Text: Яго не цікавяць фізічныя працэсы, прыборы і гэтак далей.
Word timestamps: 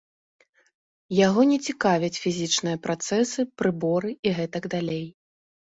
Яго 1.17 1.41
не 1.51 1.59
цікавяць 1.67 2.11
фізічныя 2.23 2.77
працэсы, 2.89 3.39
прыборы 3.63 4.09
і 4.27 4.37
гэтак 4.41 4.63
далей. 4.79 5.07